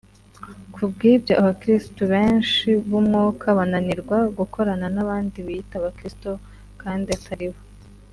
[0.73, 6.29] Kubw’ibyo abakiristu benshi b’umwuka bananirwa gukorana n’abandi biyita abakiristo
[6.81, 7.61] kandi atari bo